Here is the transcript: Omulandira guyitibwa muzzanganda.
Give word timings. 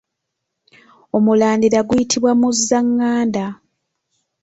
Omulandira 1.17 1.79
guyitibwa 1.87 2.31
muzzanganda. 2.39 3.45